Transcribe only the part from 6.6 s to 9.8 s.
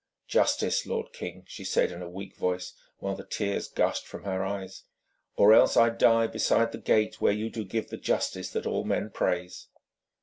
the gate where you do give the justice that all men praise.'